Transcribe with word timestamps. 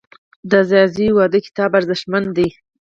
د 0.51 0.53
ځاځیو 0.69 1.15
واده 1.17 1.39
کتاب 1.45 1.71
ارزښتمن 1.79 2.23
دی. 2.37 2.49